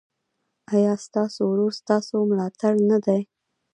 ایا 0.73 0.93
ستاسو 1.05 1.41
ورور 1.49 1.71
ستاسو 1.81 2.15
ملاتړ 2.29 2.73
نه 2.89 2.97
دی؟ 3.05 3.21